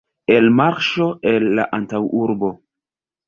Elmarŝo 0.35 1.05
el 1.33 1.45
la 1.59 1.67
antaŭurbo. 1.79 2.53